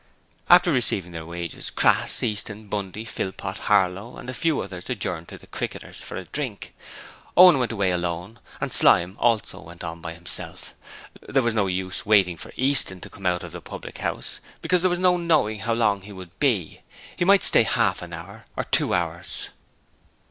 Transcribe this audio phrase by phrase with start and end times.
[0.49, 5.37] After receiving their wages, Crass, Easton, Bundy, Philpot, Harlow and a few others adjourned to
[5.37, 6.73] the Cricketers for a drink.
[7.37, 10.73] Owen went away alone, and Slyme also went on by himself.
[11.29, 14.81] There was no use waiting for Easton to come out of the public house, because
[14.81, 16.81] there was no knowing how long he would be;
[17.15, 19.49] he might stay half an hour or two hours.